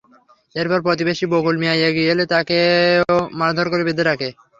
[0.55, 4.29] এরপর প্রতিবেশী বকুল মিয়া এগিয়ে এলে তারা তাঁকেও মারধর করে বেঁধে রাখে।